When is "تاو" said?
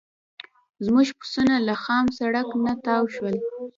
2.85-3.03